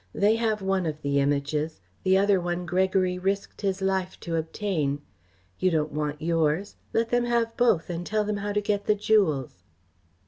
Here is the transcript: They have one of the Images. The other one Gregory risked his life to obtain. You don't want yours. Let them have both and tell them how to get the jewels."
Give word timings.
They 0.15 0.37
have 0.37 0.63
one 0.63 0.87
of 0.87 0.99
the 1.03 1.19
Images. 1.19 1.79
The 2.01 2.17
other 2.17 2.41
one 2.41 2.65
Gregory 2.65 3.19
risked 3.19 3.61
his 3.61 3.83
life 3.83 4.19
to 4.21 4.35
obtain. 4.35 5.03
You 5.59 5.69
don't 5.69 5.91
want 5.91 6.23
yours. 6.23 6.75
Let 6.91 7.09
them 7.09 7.25
have 7.25 7.55
both 7.55 7.87
and 7.87 8.03
tell 8.03 8.23
them 8.23 8.37
how 8.37 8.51
to 8.51 8.61
get 8.61 8.85
the 8.87 8.95
jewels." 8.95 9.61